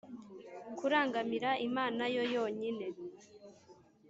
kurangamira 0.77 1.49
Imana 1.67 2.03
yo 2.15 2.23
yonyine. 2.33 2.85